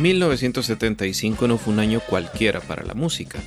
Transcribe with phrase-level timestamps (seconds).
[0.00, 3.38] 1975 no fue un año cualquiera para la música.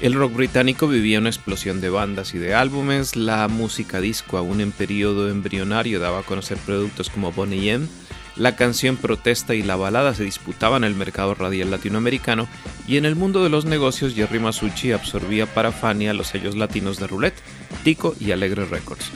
[0.00, 4.60] El rock británico vivía una explosión de bandas y de álbumes, la música disco aún
[4.60, 7.88] en periodo embrionario daba a conocer productos como Bonnie M,
[8.36, 12.46] la canción protesta y la balada se disputaban el mercado radial latinoamericano
[12.86, 17.00] y en el mundo de los negocios Jerry Masucci absorbía para Fania los sellos latinos
[17.00, 17.40] de Roulette,
[17.82, 19.10] Tico y Alegre Records.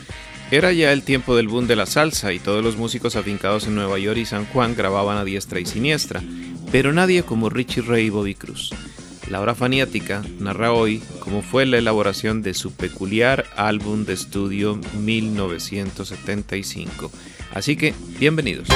[0.53, 3.77] Era ya el tiempo del boom de la salsa y todos los músicos afincados en
[3.77, 6.25] Nueva York y San Juan grababan a diestra y siniestra,
[6.73, 8.75] pero nadie como Richie Ray y Bobby Cruz.
[9.29, 14.81] La hora faniática narra hoy cómo fue la elaboración de su peculiar álbum de estudio
[14.99, 17.13] 1975.
[17.55, 18.67] Así que, bienvenidos.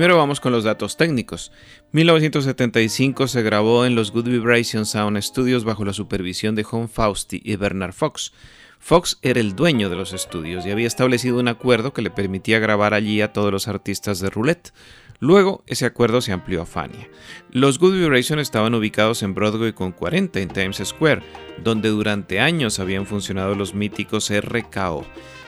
[0.00, 1.52] Primero vamos con los datos técnicos.
[1.92, 7.42] 1975 se grabó en los Good Vibration Sound Studios bajo la supervisión de Home Fausti
[7.44, 8.32] y Bernard Fox.
[8.78, 12.58] Fox era el dueño de los estudios y había establecido un acuerdo que le permitía
[12.60, 14.72] grabar allí a todos los artistas de Roulette.
[15.18, 17.06] Luego, ese acuerdo se amplió a Fania.
[17.50, 21.20] Los Good Vibration estaban ubicados en Broadway con 40 en Times Square,
[21.62, 25.04] donde durante años habían funcionado los míticos RKO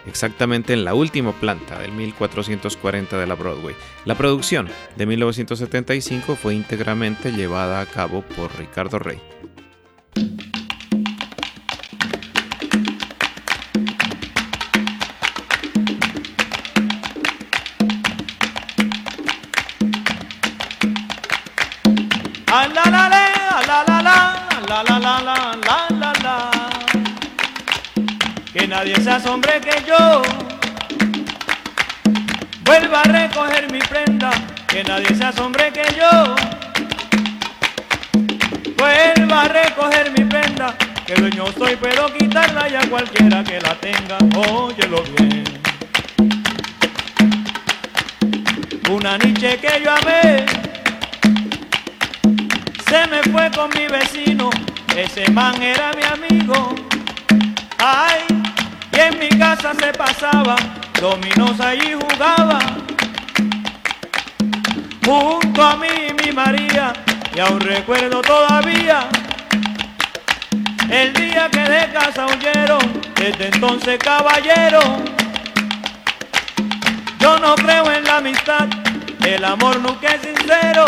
[0.07, 3.75] exactamente en la última planta del 1440 de la Broadway.
[4.05, 9.21] La producción de 1975 fue íntegramente llevada a cabo por Ricardo Rey.
[28.73, 30.23] Nadie se asombre que yo
[32.65, 34.31] vuelva a recoger mi prenda,
[34.67, 36.35] que nadie se asombre que yo
[38.79, 40.75] vuelva a recoger mi prenda,
[41.07, 44.17] que dueño soy, pero quitarla ya cualquiera que la tenga,
[44.49, 45.45] óyelo bien.
[48.91, 50.47] Una niche que yo amé,
[52.89, 54.49] se me fue con mi vecino,
[54.97, 56.75] ese man era mi amigo.
[57.79, 58.32] Ay,
[58.93, 60.57] y en mi casa se pasaba,
[61.01, 62.59] dominos allí jugaba.
[65.05, 65.89] Junto a mí
[66.23, 66.93] mi María,
[67.35, 69.09] y aún recuerdo todavía
[70.91, 74.81] el día que de casa huyeron, desde entonces caballero.
[77.19, 78.69] Yo no creo en la amistad,
[79.25, 80.85] el amor nunca es sincero.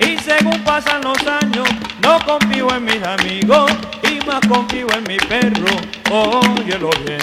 [0.00, 1.68] Y según pasan los años,
[2.02, 3.70] no confío en mis amigos
[4.26, 5.74] más confío en mi perro.
[6.10, 7.20] Óyelo bien.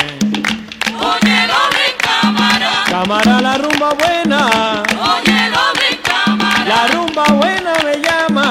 [0.97, 2.71] Óyelo bien, cámara.
[2.89, 4.47] Cámara la rumba buena,
[4.91, 6.65] Óyelo bien, cámara.
[6.65, 8.49] la rumba buena me llama.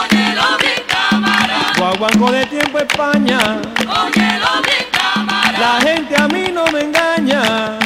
[0.00, 1.72] Óyelo bien, cámara.
[1.76, 3.38] Guaguanco de tiempo España,
[3.78, 5.58] Óyelo bien, cámara.
[5.58, 7.78] la gente a mí no me engaña.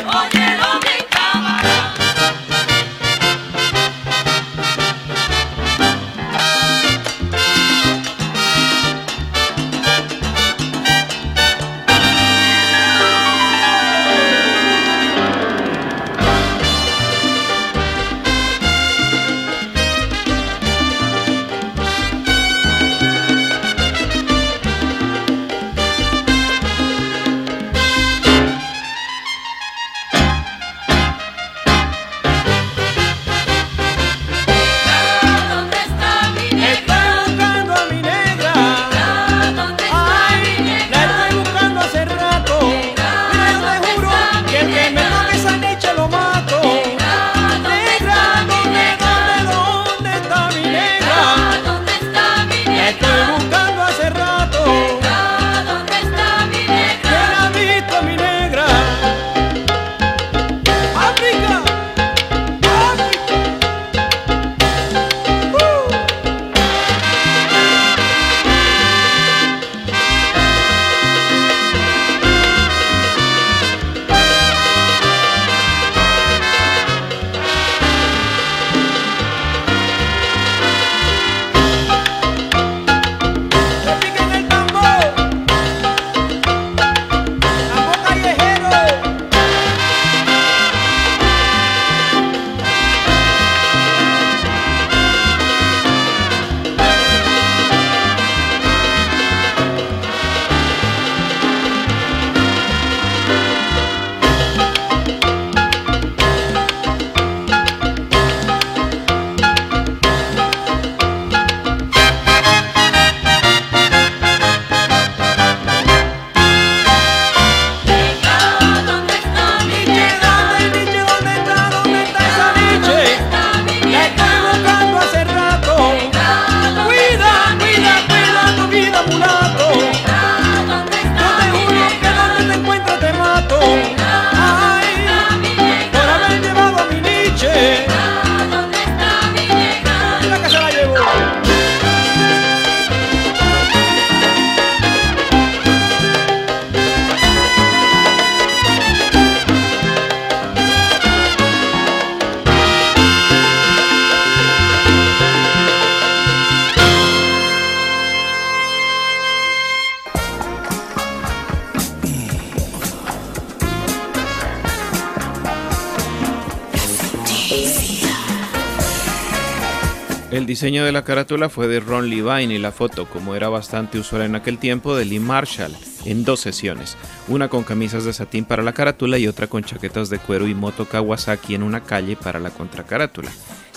[170.41, 173.99] El diseño de la carátula fue de Ron Levine y la foto, como era bastante
[173.99, 176.97] usual en aquel tiempo, de Lee Marshall, en dos sesiones,
[177.29, 180.55] una con camisas de satín para la carátula y otra con chaquetas de cuero y
[180.55, 183.31] moto Kawasaki en una calle para la contracarátula.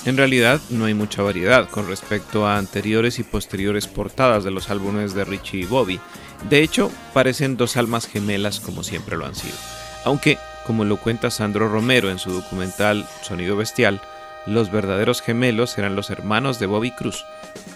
[0.06, 4.70] En realidad no hay mucha variedad con respecto a anteriores y posteriores portadas de los
[4.70, 6.00] álbumes de Richie y Bobby.
[6.50, 9.58] De hecho, parecen dos almas gemelas como siempre lo han sido.
[10.06, 14.00] Aunque, como lo cuenta Sandro Romero en su documental Sonido Bestial,
[14.46, 17.24] los verdaderos gemelos eran los hermanos de Bobby Cruz,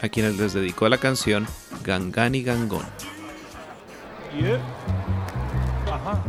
[0.01, 1.47] a quienes les dedicó la canción
[1.83, 2.85] Gangani Gangón.
[4.37, 4.59] Yeah.
[5.91, 6.21] Ajá.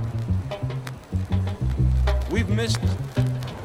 [2.30, 2.80] We've missed.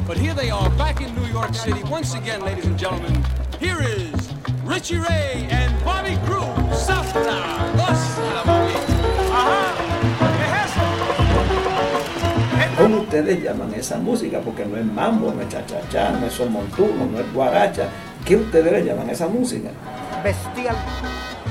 [0.07, 3.23] But here they are, back in New York City once again, ladies and gentlemen.
[3.59, 4.33] Here is
[4.65, 6.43] Richie Ray and Bobby Cruz.
[6.75, 7.75] Salsa.
[7.77, 8.72] Goza, Bobby.
[12.77, 14.39] ¿Cómo ustedes llaman esa música?
[14.39, 17.87] Porque no es mambo, no es cha-cha-cha, no es son montuno, no es guaracha.
[18.25, 19.69] ¿Qué ustedes le llaman a esa música?
[20.23, 20.75] bestial.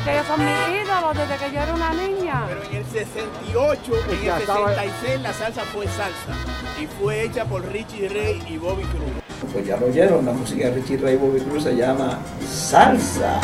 [0.04, 2.44] Que ellos son mis ídolos desde que yo era una niña.
[2.48, 6.32] Pero en el 68, en el estaba- 66 la salsa fue salsa
[6.80, 9.52] y fue hecha por Richie Ray y Bobby Cruz.
[9.52, 13.38] Pues ya lo oyeron, la música de Richie Ray y Bobby Cruz se llama salsa.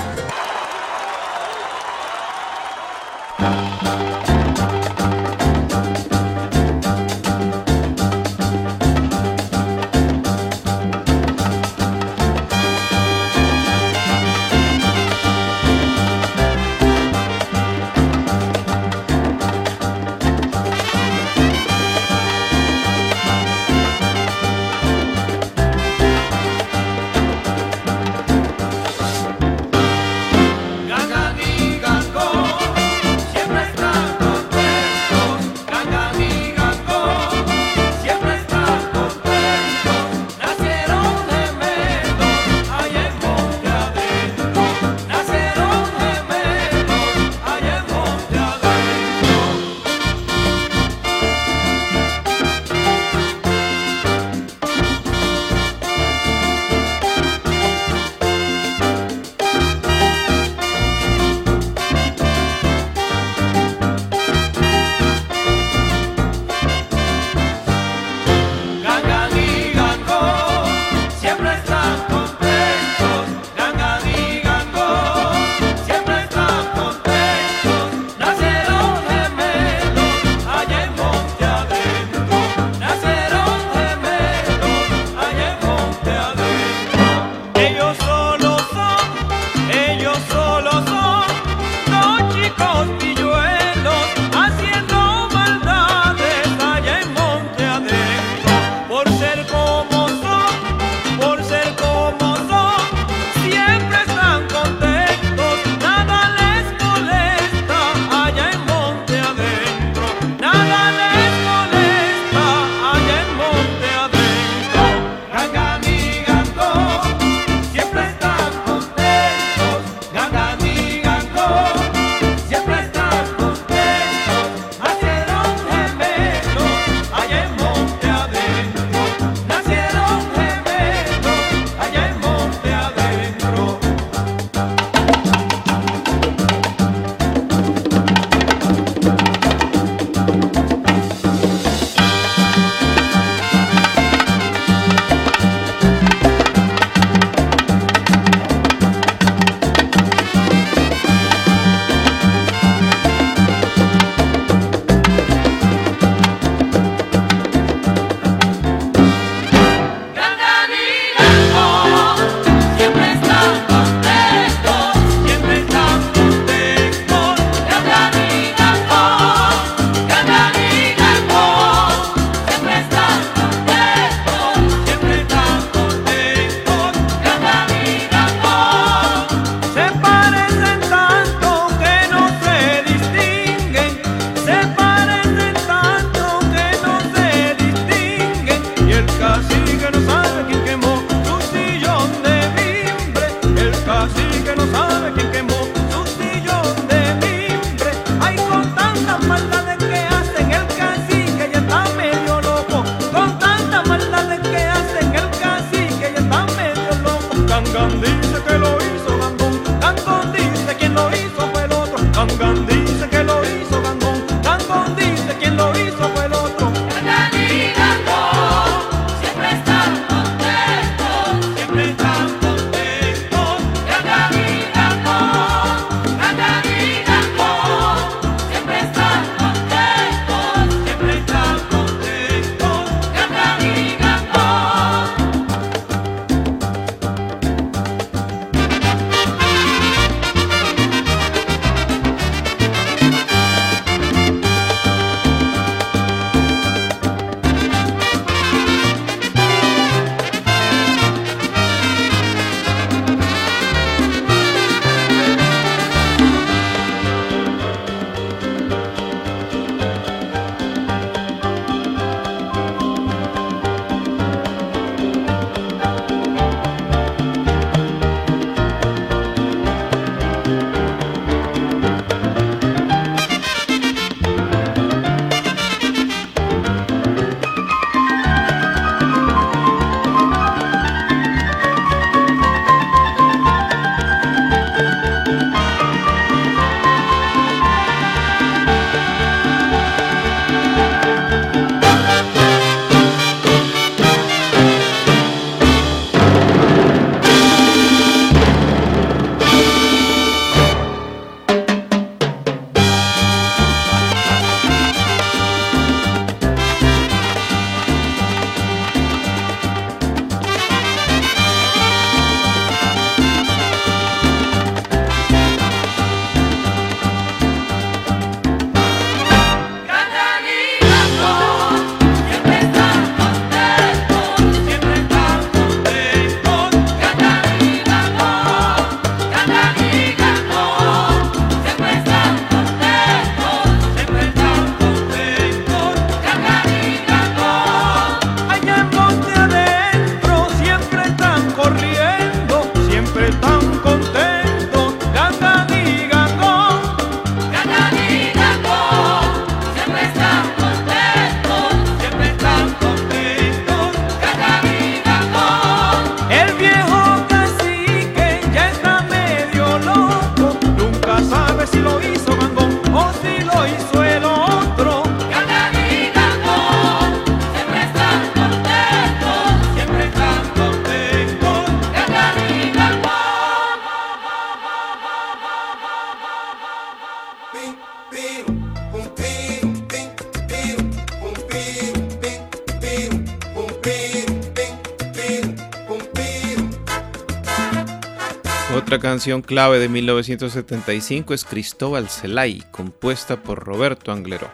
[389.19, 394.49] Canción clave de 1975 es Cristóbal Celay, compuesta por Roberto Angleró.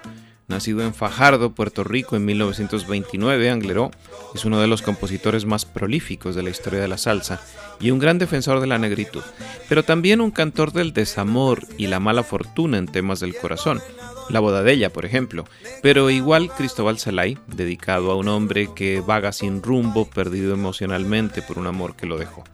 [0.49, 3.91] Nacido en Fajardo, Puerto Rico en 1929, Angleró
[4.35, 7.43] es uno de los compositores más prolíficos de la historia de la salsa
[7.79, 9.21] y un gran defensor de la negritud,
[9.69, 13.83] pero también un cantor del desamor y la mala fortuna en temas del corazón.
[14.31, 15.45] La boda de ella, por ejemplo,
[15.83, 21.59] pero igual Cristóbal Celay, dedicado a un hombre que vaga sin rumbo, perdido emocionalmente por
[21.59, 22.45] un amor que lo dejó.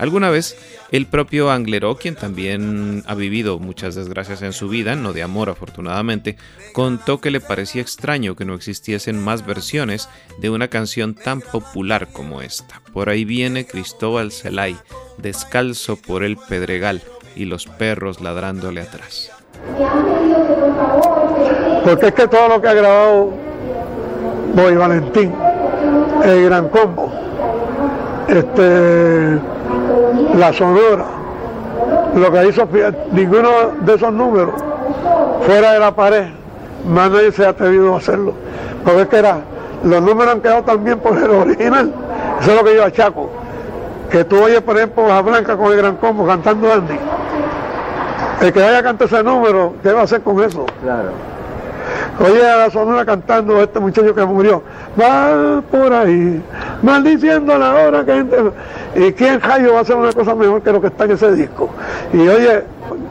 [0.00, 0.56] Alguna vez,
[0.92, 5.50] el propio Angleró, quien también ha vivido muchas desgracias en su vida, no de amor
[5.50, 6.38] afortunadamente,
[6.72, 10.08] contó que le parecía extraño que no existiesen más versiones
[10.38, 12.80] de una canción tan popular como esta.
[12.94, 14.74] Por ahí viene Cristóbal Celay,
[15.18, 17.02] descalzo por el pedregal
[17.36, 19.30] y los perros ladrándole atrás.
[21.84, 23.34] Porque es que todo lo que ha grabado
[24.54, 25.34] Boy Valentín,
[26.24, 27.12] el gran combo,
[28.28, 29.59] este
[30.34, 31.04] la sonora,
[32.14, 32.68] lo que hizo
[33.12, 33.48] ninguno
[33.80, 34.54] de esos números
[35.46, 36.24] fuera de la pared,
[36.86, 38.34] más nadie se ha atrevido a hacerlo.
[38.84, 39.38] Porque es que era,
[39.84, 41.92] los números han quedado también por el original.
[42.40, 43.30] Eso es lo que yo achaco.
[44.10, 46.98] Que tú oyes, por ejemplo, a Blanca con el gran combo cantando Andy.
[48.40, 50.66] El que vaya a cantar ese número, ¿qué va a hacer con eso?
[50.82, 51.10] Claro.
[52.18, 54.62] Oye a la sonora cantando este muchacho que murió.
[55.00, 56.42] Va por ahí,
[56.82, 58.24] maldiciendo la hora que.
[58.94, 61.32] ¿Y quién Jayo va a hacer una cosa mejor que lo que está en ese
[61.32, 61.70] disco?
[62.12, 62.64] Y oye,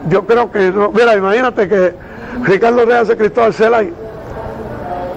[0.08, 0.90] yo creo que no.
[0.90, 1.94] Mira, imagínate que
[2.42, 3.92] Ricardo Reyes hace Cristóbal Celay.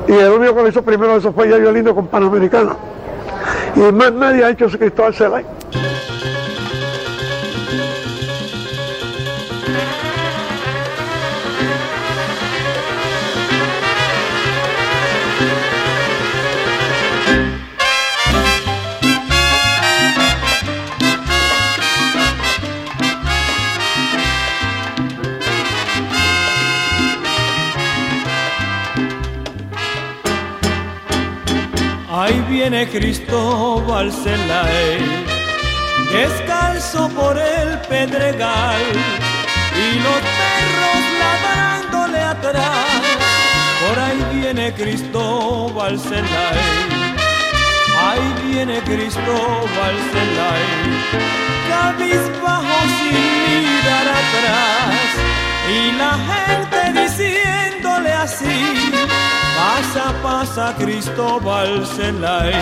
[0.07, 2.75] Y el único que lo hizo primero eso fue Yayo Lindo con Panamericana.
[3.75, 5.45] Y más nadie ha hecho ese Cristóbal Celay.
[32.63, 35.25] Viene Cristóbal Celay,
[36.13, 38.81] descalzo por el pedregal
[39.75, 43.01] y los perros ladrándole atrás.
[43.81, 46.59] Por ahí viene Cristóbal Celay,
[47.99, 50.65] ahí viene Cristóbal Celay,
[51.67, 58.91] cabizbajo sin mirar atrás y la gente diciéndole así.
[59.55, 62.53] Pasa, pasa Cristóbal Celay.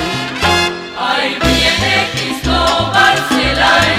[0.99, 3.91] Ahí viene Cristóbal Celay.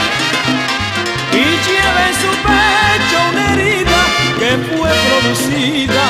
[1.33, 4.01] Y lleva en su pecho una herida
[4.39, 6.02] que fue producida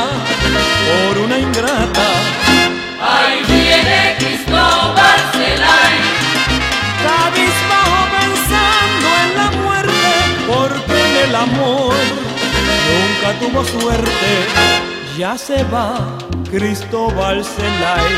[15.16, 16.16] Ya se va
[16.50, 18.12] Cristóbal Celay,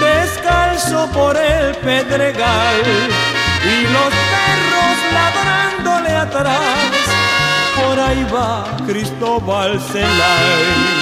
[0.00, 2.80] descalzo por el pedregal
[3.64, 6.58] y los perros ladrándole atrás.
[7.76, 10.97] Por ahí va Cristóbal Celay.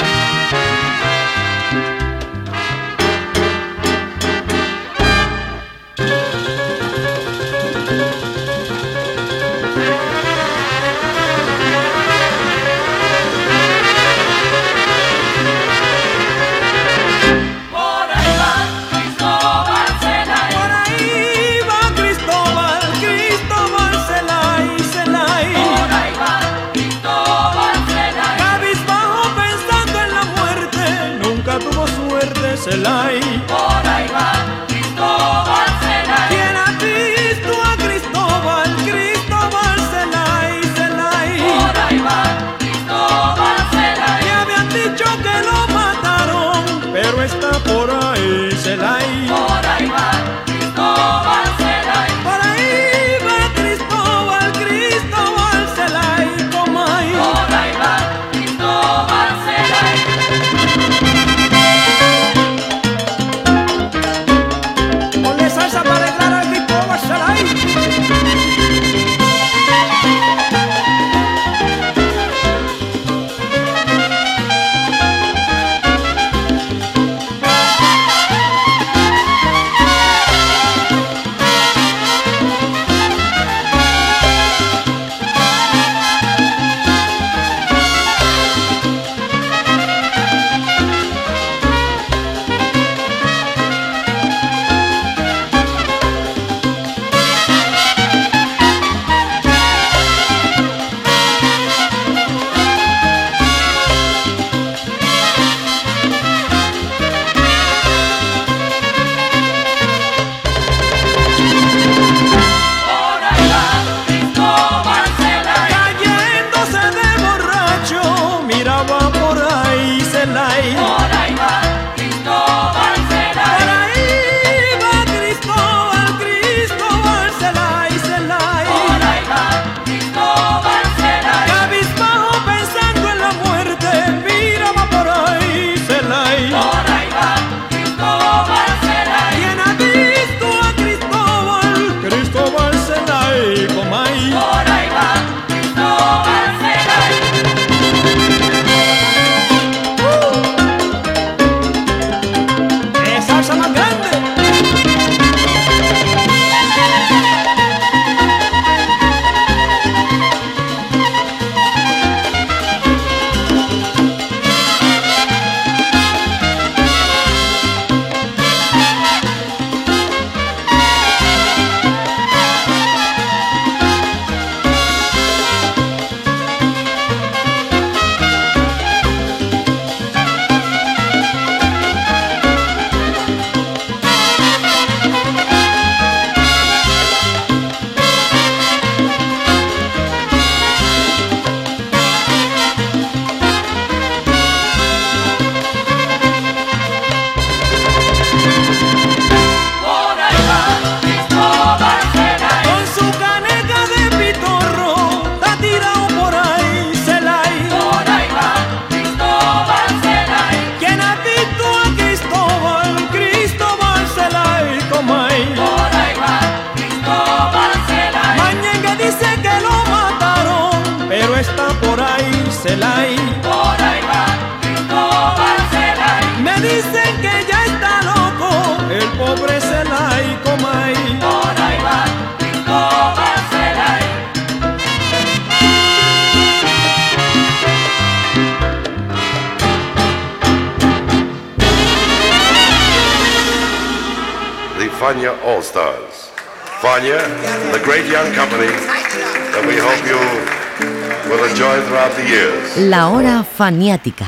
[252.78, 254.26] La hora faniática.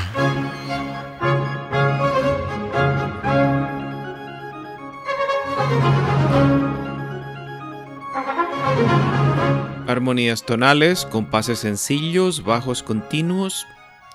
[9.85, 13.67] Armonías tonales, compases sencillos, bajos continuos.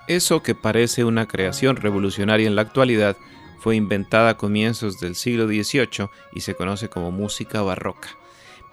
[0.09, 3.16] Eso que parece una creación revolucionaria en la actualidad
[3.61, 8.09] fue inventada a comienzos del siglo XVIII y se conoce como música barroca.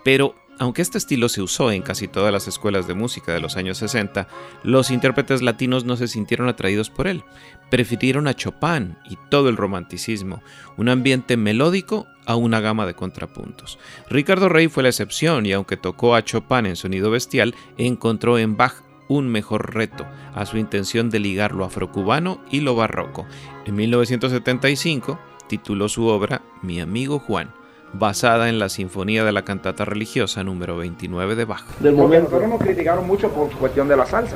[0.03, 3.57] Pero aunque este estilo se usó en casi todas las escuelas de música de los
[3.57, 4.27] años 60,
[4.61, 7.23] los intérpretes latinos no se sintieron atraídos por él.
[7.71, 10.43] Prefirieron a Chopin y todo el romanticismo,
[10.77, 13.79] un ambiente melódico a una gama de contrapuntos.
[14.07, 18.55] Ricardo Rey fue la excepción y aunque tocó a Chopin en sonido bestial, encontró en
[18.55, 23.25] Bach un mejor reto a su intención de ligar lo afrocubano y lo barroco.
[23.65, 27.51] En 1975 tituló su obra Mi amigo Juan,
[27.93, 31.63] basada en la Sinfonía de la Cantata Religiosa número 29 de Bach.
[31.79, 32.29] Del Porque momento.
[32.29, 34.35] nosotros nos criticaron mucho por cuestión de la salsa.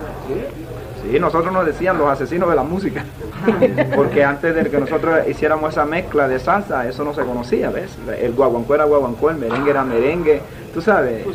[1.11, 3.05] Sí, nosotros nos decían los asesinos de la música.
[3.95, 7.95] Porque antes de que nosotros hiciéramos esa mezcla de salsa, eso no se conocía, ¿ves?
[8.19, 10.41] El guaguancó era guaguancó, el merengue era merengue,
[10.73, 11.25] tú sabes.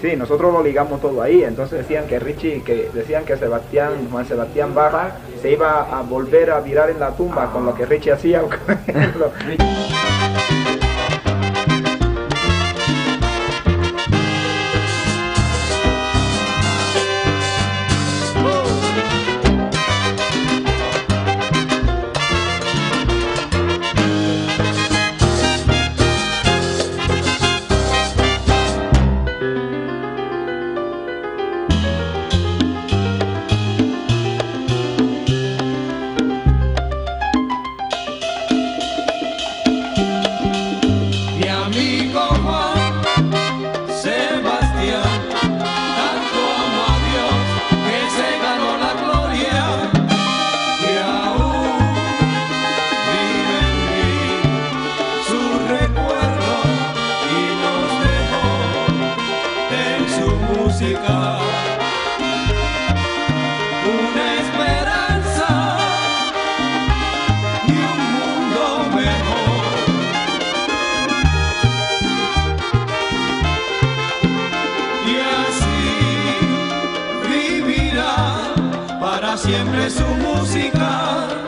[0.00, 1.42] Sí, nosotros lo ligamos todo ahí.
[1.42, 6.52] Entonces decían que Richie, que decían que Sebastián, Juan Sebastián Barra, se iba a volver
[6.52, 8.42] a virar en la tumba con lo que Richie hacía.
[79.42, 81.41] siempre su música.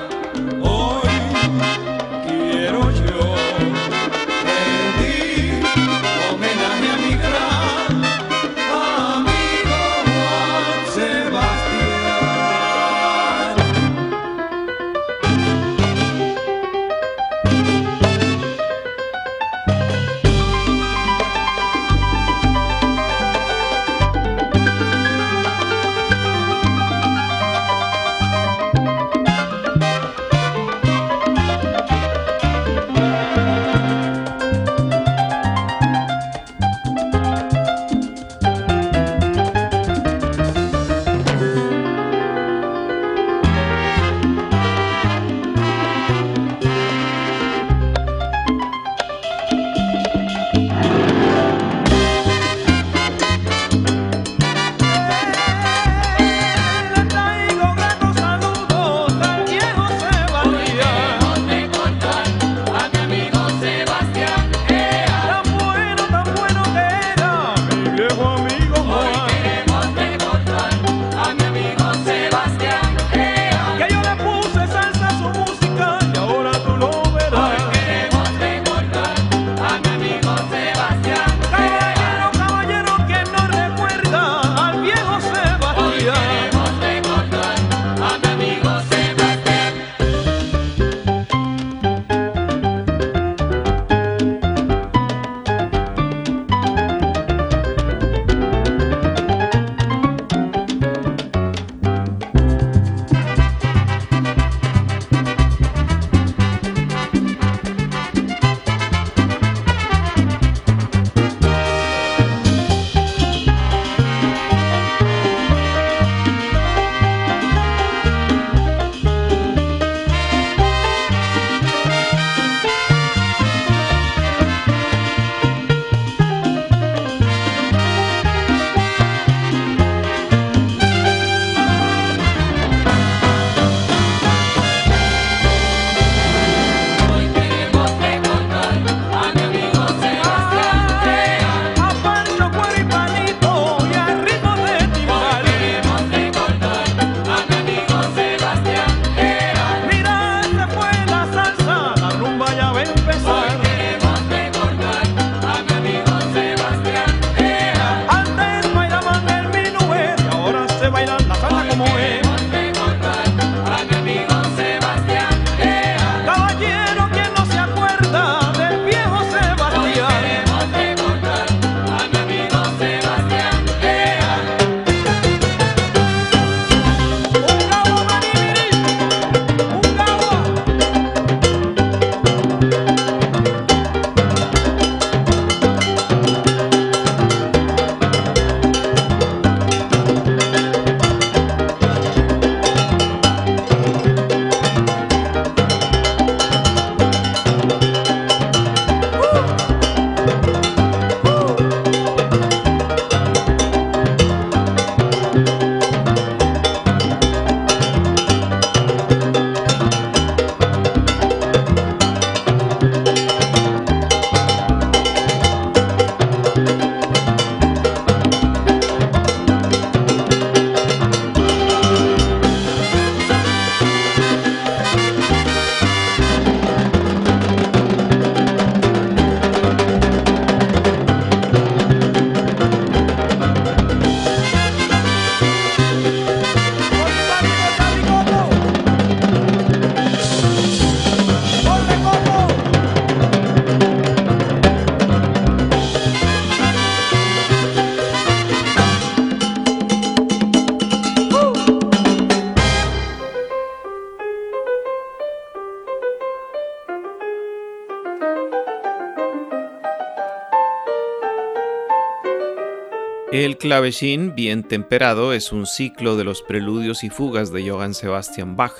[263.55, 268.57] El clavecín bien temperado es un ciclo de los preludios y fugas de Johann Sebastian
[268.57, 268.75] Bach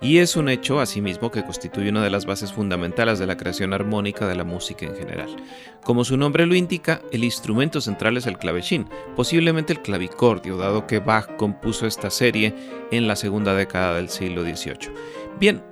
[0.00, 3.72] y es un hecho asimismo que constituye una de las bases fundamentales de la creación
[3.72, 5.36] armónica de la música en general.
[5.84, 10.88] Como su nombre lo indica, el instrumento central es el clavecín, posiblemente el clavicordio, dado
[10.88, 12.52] que Bach compuso esta serie
[12.90, 14.90] en la segunda década del siglo XVIII.
[15.38, 15.62] Bien,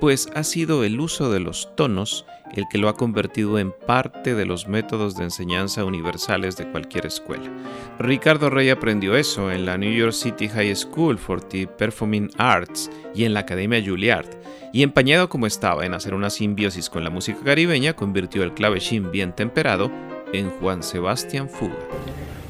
[0.00, 4.34] pues ha sido el uso de los tonos el que lo ha convertido en parte
[4.34, 7.50] de los métodos de enseñanza universales de cualquier escuela.
[7.98, 12.90] Ricardo Rey aprendió eso en la New York City High School for the Performing Arts
[13.14, 14.28] y en la Academia Juilliard,
[14.72, 19.10] y empañado como estaba en hacer una simbiosis con la música caribeña, convirtió el clavecín
[19.10, 19.90] bien temperado
[20.32, 21.74] en Juan Sebastián Fuga.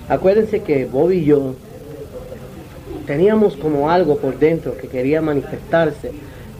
[0.08, 1.54] Acuérdense que Bob y yo
[3.06, 6.12] teníamos como algo por dentro que quería manifestarse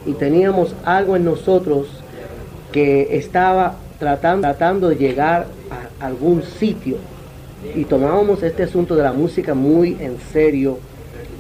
[0.06, 1.86] y teníamos algo en nosotros
[2.72, 6.96] que estaba tratando, de llegar a algún sitio
[7.74, 10.78] y tomábamos este asunto de la música muy en serio,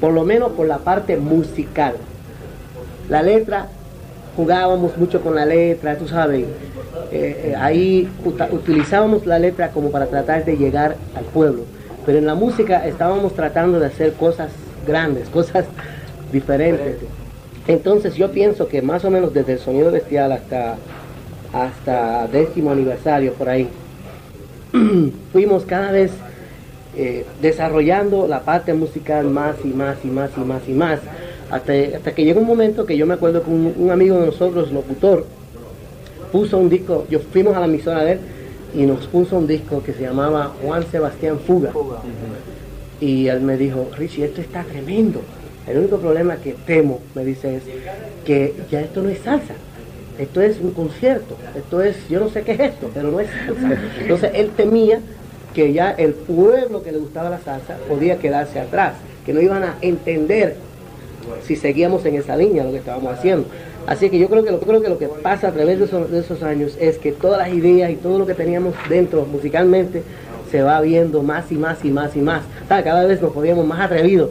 [0.00, 1.94] por lo menos por la parte musical.
[3.10, 3.66] La letra,
[4.36, 6.46] jugábamos mucho con la letra, tú sabes,
[7.12, 8.08] eh, eh, ahí
[8.52, 11.64] utilizábamos la letra como para tratar de llegar al pueblo,
[12.06, 14.50] pero en la música estábamos tratando de hacer cosas
[14.86, 15.66] grandes, cosas
[16.32, 16.96] diferentes.
[17.66, 20.76] Entonces yo pienso que más o menos desde el sonido bestial hasta
[21.54, 23.68] hasta décimo aniversario por ahí,
[25.32, 26.10] fuimos cada vez
[26.96, 31.00] eh, desarrollando la parte musical más y más y más y más y más,
[31.50, 34.72] hasta, hasta que llegó un momento que yo me acuerdo que un, amigo de nosotros,
[34.72, 35.26] locutor,
[36.32, 38.18] puso un disco, yo fuimos a la emisora de él
[38.74, 41.70] y nos puso un disco que se llamaba Juan Sebastián Fuga.
[43.00, 45.20] Y él me dijo, Richie, esto está tremendo.
[45.66, 47.62] El único problema que temo, me dice, es
[48.24, 49.54] que ya esto no es salsa
[50.18, 53.28] esto es un concierto, esto es, yo no sé qué es esto, pero no es
[53.28, 53.80] salsa.
[54.00, 55.00] Entonces él temía
[55.52, 58.94] que ya el pueblo que le gustaba la salsa podía quedarse atrás,
[59.26, 60.56] que no iban a entender
[61.42, 63.46] si seguíamos en esa línea lo que estábamos haciendo.
[63.86, 66.42] Así que yo creo que lo, creo que, lo que pasa a través de esos,
[66.42, 70.02] años es que todas las ideas y todo lo que teníamos dentro musicalmente
[70.50, 72.42] se va viendo más y más y más y más.
[72.68, 74.30] Cada vez nos podíamos más atrevidos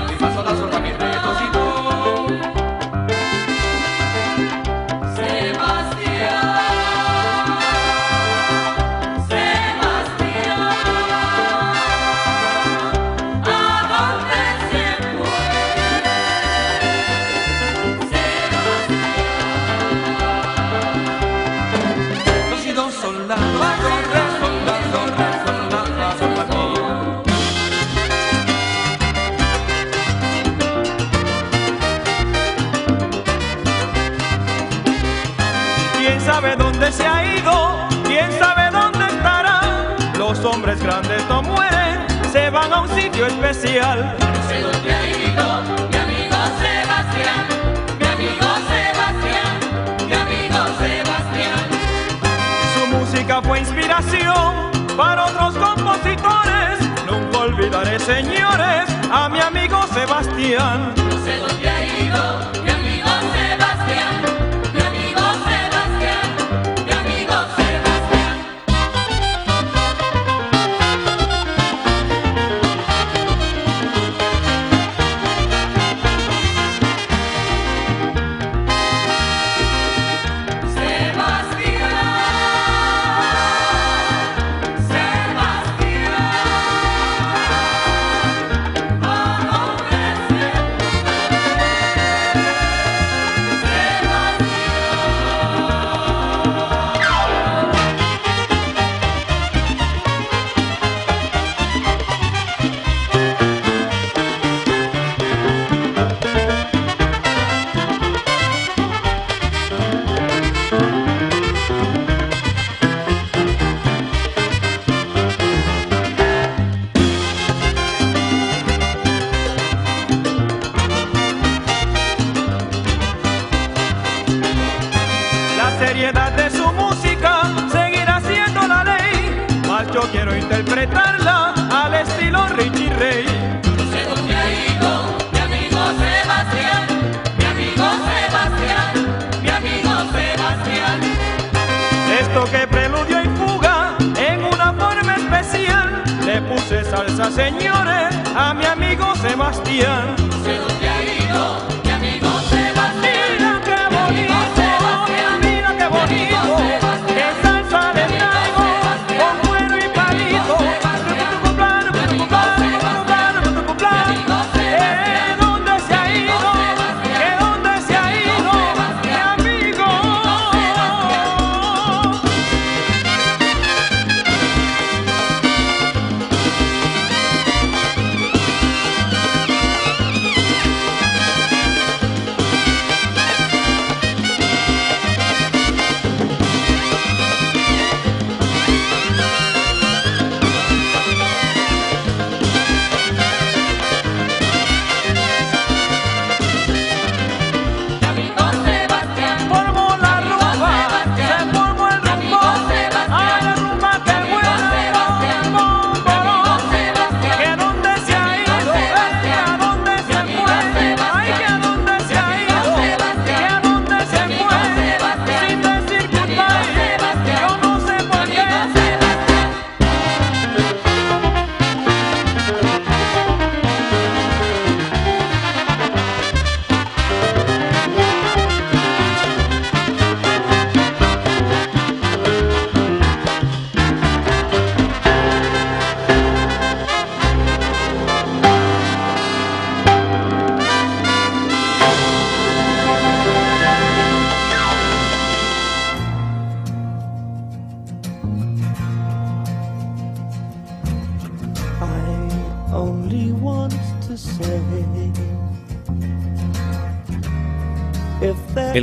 [43.51, 44.15] especial.
[44.19, 47.45] No sé dónde ha ido mi amigo Sebastián,
[47.99, 51.59] mi amigo Sebastián, mi amigo Sebastián.
[52.73, 56.79] Su música fue inspiración para otros compositores.
[57.05, 60.93] Nunca olvidaré, señores, a mi amigo Sebastián.
[60.95, 62.70] No sé dónde ha ido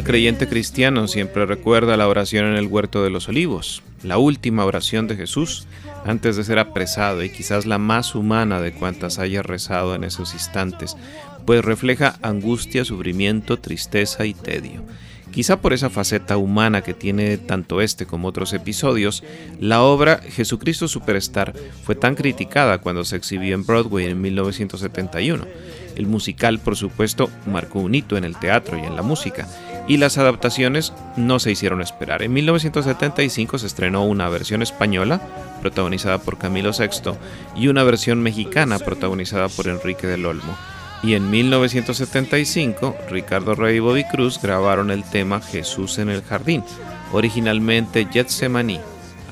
[0.09, 5.07] creyente cristiano siempre recuerda la oración en el huerto de los olivos, la última oración
[5.07, 5.67] de Jesús
[6.07, 10.33] antes de ser apresado y quizás la más humana de cuantas haya rezado en esos
[10.33, 10.97] instantes,
[11.45, 14.83] pues refleja angustia, sufrimiento, tristeza y tedio.
[15.31, 19.23] Quizá por esa faceta humana que tiene tanto este como otros episodios,
[19.61, 21.53] la obra Jesucristo Superstar
[21.85, 25.45] fue tan criticada cuando se exhibió en Broadway en 1971.
[25.99, 29.49] El musical, por supuesto, marcó un hito en el teatro y en la música,
[29.89, 32.23] y las adaptaciones no se hicieron esperar.
[32.23, 35.21] En 1975 se estrenó una versión española,
[35.61, 37.15] protagonizada por Camilo VI,
[37.57, 40.57] y una versión mexicana, protagonizada por Enrique del Olmo.
[41.03, 46.63] Y en 1975, Ricardo Rey y Bobby Cruz grabaron el tema Jesús en el Jardín,
[47.13, 48.81] originalmente Gethsemane,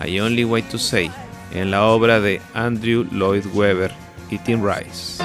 [0.04, 1.12] I Only Way to Say,
[1.54, 3.92] en la obra de Andrew Lloyd Webber
[4.30, 5.22] y Tim Rice.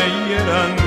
[0.00, 0.79] Me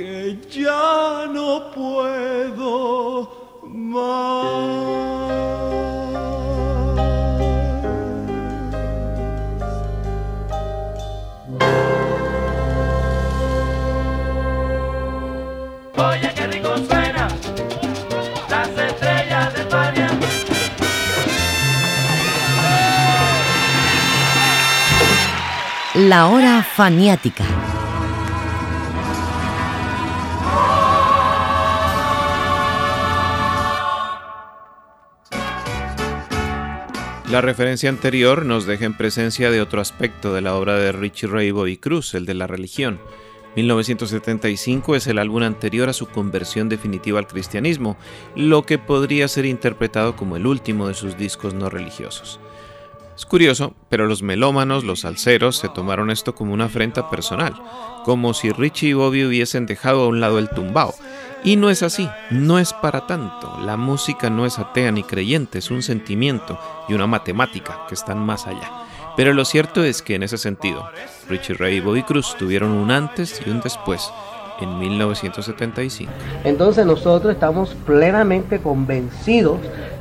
[0.00, 3.28] que ya no puedo
[15.96, 17.28] Oye, qué rico suena
[18.48, 20.08] las estrellas de España.
[25.94, 27.59] La hora faniática.
[37.30, 41.28] La referencia anterior nos deja en presencia de otro aspecto de la obra de Richie
[41.28, 42.98] Ray Bobby Cruz, el de la religión.
[43.54, 47.96] 1975 es el álbum anterior a su conversión definitiva al cristianismo,
[48.34, 52.40] lo que podría ser interpretado como el último de sus discos no religiosos.
[53.20, 57.52] Es curioso, pero los melómanos, los salseros, se tomaron esto como una afrenta personal,
[58.02, 60.94] como si Richie y Bobby hubiesen dejado a un lado el tumbao.
[61.44, 63.58] Y no es así, no es para tanto.
[63.62, 66.58] La música no es atea ni creyente, es un sentimiento
[66.88, 68.70] y una matemática que están más allá.
[69.18, 70.88] Pero lo cierto es que en ese sentido,
[71.28, 74.10] Richie Ray y Bobby Cruz tuvieron un antes y un después
[74.62, 76.10] en 1975.
[76.44, 79.58] Entonces nosotros estamos plenamente convencidos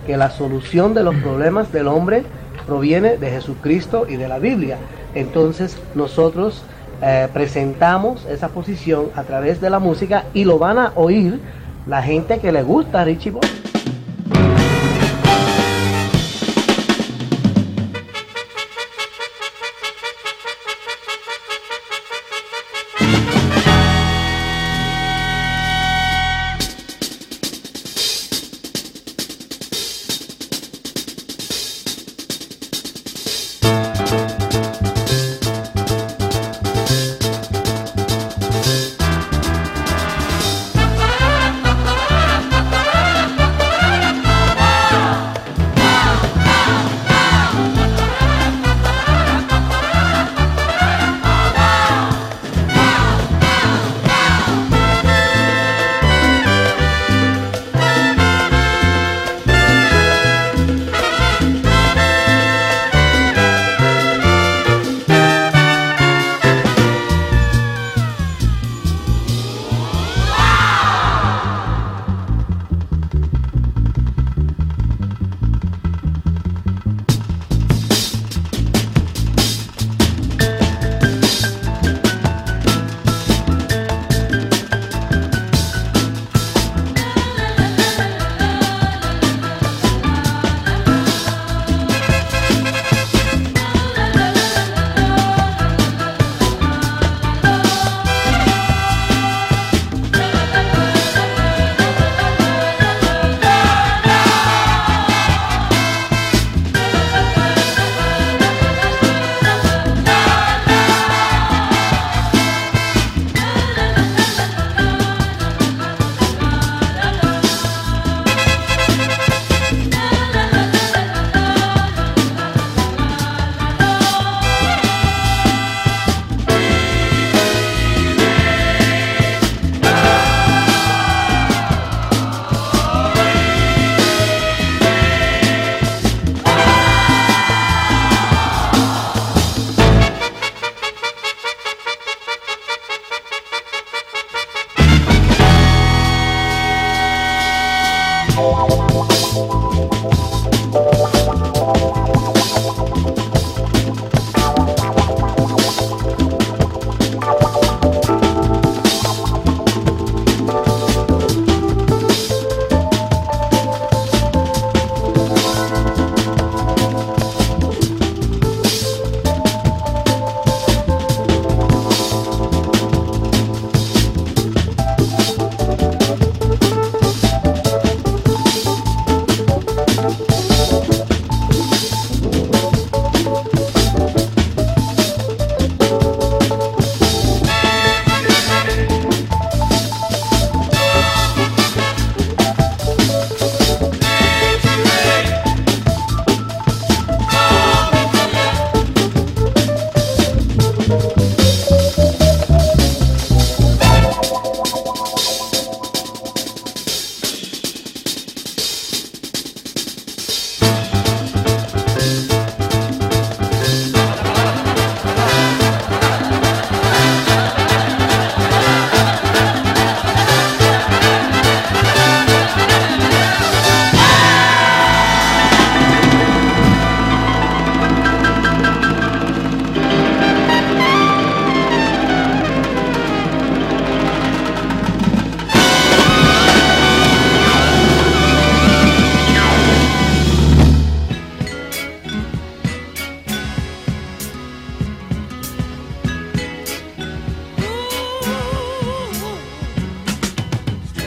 [0.07, 2.23] que la solución de los problemas del hombre
[2.65, 4.77] proviene de Jesucristo y de la Biblia.
[5.15, 6.63] Entonces nosotros
[7.01, 11.39] eh, presentamos esa posición a través de la música y lo van a oír
[11.87, 13.68] la gente que le gusta Richie Boy.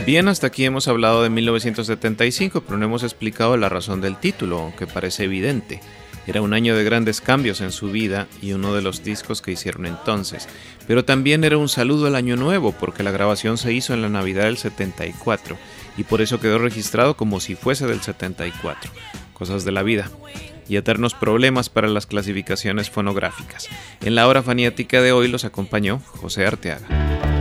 [0.04, 4.58] Bien, hasta aquí hemos hablado de 1975, pero no hemos explicado la razón del título,
[4.58, 5.80] aunque parece evidente.
[6.26, 9.52] Era un año de grandes cambios en su vida y uno de los discos que
[9.52, 10.48] hicieron entonces.
[10.88, 14.08] Pero también era un saludo al año nuevo, porque la grabación se hizo en la
[14.08, 15.56] Navidad del 74
[15.96, 18.90] y por eso quedó registrado como si fuese del 74.
[19.34, 20.10] Cosas de la vida
[20.68, 23.68] y eternos problemas para las clasificaciones fonográficas.
[24.00, 27.31] En la hora faniática de hoy los acompañó José Arteaga.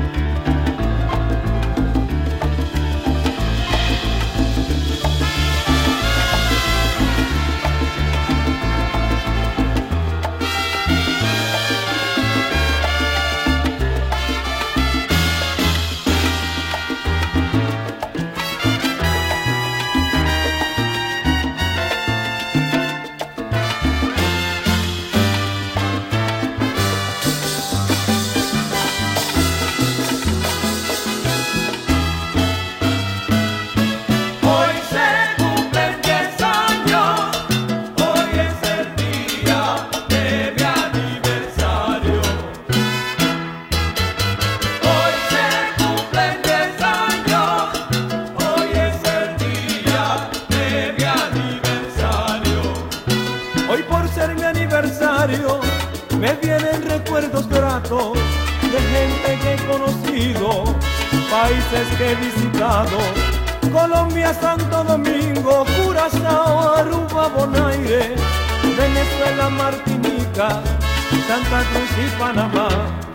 [71.28, 73.11] Santa Cruz y Panamá.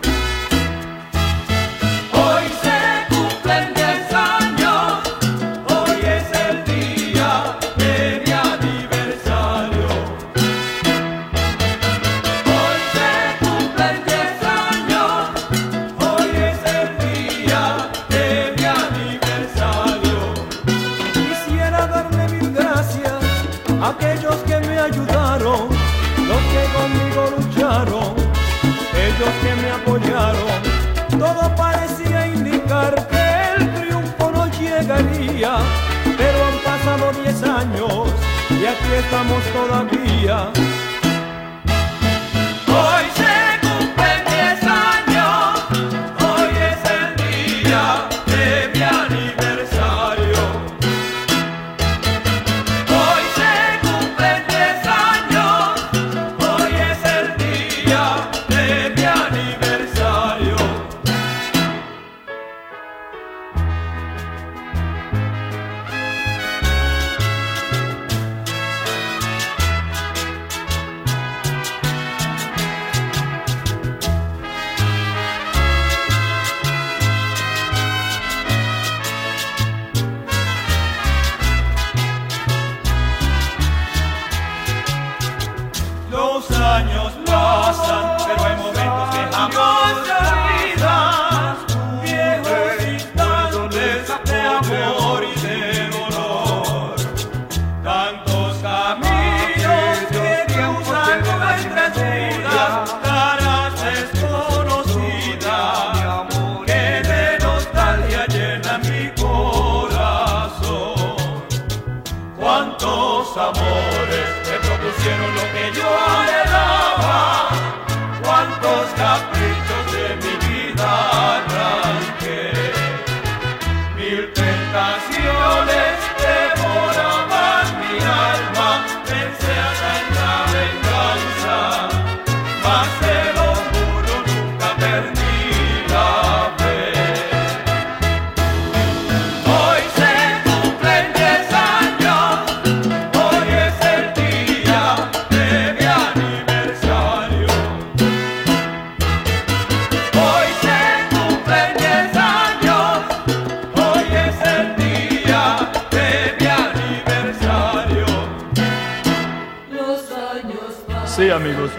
[38.87, 40.76] Aquí estamos todavía.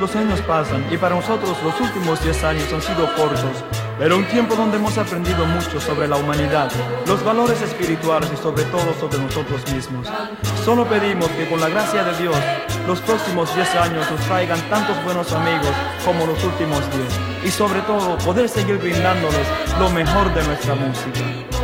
[0.01, 3.64] Los años pasan y para nosotros los últimos 10 años han sido cortos,
[3.99, 6.70] pero un tiempo donde hemos aprendido mucho sobre la humanidad,
[7.07, 10.07] los valores espirituales y sobre todo sobre nosotros mismos.
[10.64, 12.36] Solo pedimos que con la gracia de Dios,
[12.86, 15.72] los próximos 10 años nos traigan tantos buenos amigos
[16.05, 16.80] como los últimos
[17.42, 19.46] 10 y sobre todo poder seguir brindándoles
[19.78, 21.58] lo mejor de nuestra música.